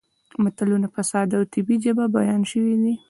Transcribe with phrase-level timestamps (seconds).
[0.43, 2.93] متلونه په ساده او طبیعي ژبه بیان شوي دي